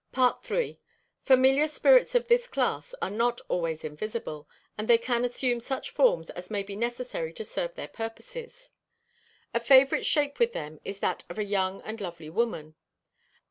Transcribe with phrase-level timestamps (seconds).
[0.17, 0.79] III.
[1.21, 6.31] Familiar spirits of this class are not always invisible; and they can assume such forms
[6.31, 8.71] as may be necessary to serve their purposes.
[9.53, 12.73] A favourite shape with them is that of a young and lovely woman.